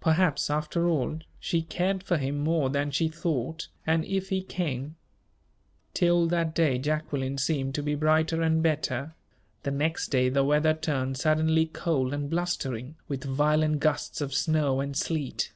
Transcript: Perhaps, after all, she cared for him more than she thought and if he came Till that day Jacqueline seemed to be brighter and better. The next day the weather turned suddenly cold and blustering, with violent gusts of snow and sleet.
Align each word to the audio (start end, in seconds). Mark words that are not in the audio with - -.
Perhaps, 0.00 0.48
after 0.48 0.88
all, 0.88 1.18
she 1.38 1.60
cared 1.60 2.02
for 2.02 2.16
him 2.16 2.38
more 2.38 2.70
than 2.70 2.90
she 2.90 3.08
thought 3.08 3.68
and 3.86 4.06
if 4.06 4.30
he 4.30 4.40
came 4.42 4.96
Till 5.92 6.26
that 6.28 6.54
day 6.54 6.78
Jacqueline 6.78 7.36
seemed 7.36 7.74
to 7.74 7.82
be 7.82 7.94
brighter 7.94 8.40
and 8.40 8.62
better. 8.62 9.12
The 9.64 9.72
next 9.72 10.08
day 10.08 10.30
the 10.30 10.44
weather 10.44 10.72
turned 10.72 11.18
suddenly 11.18 11.66
cold 11.66 12.14
and 12.14 12.30
blustering, 12.30 12.96
with 13.06 13.24
violent 13.24 13.80
gusts 13.80 14.22
of 14.22 14.32
snow 14.32 14.80
and 14.80 14.96
sleet. 14.96 15.52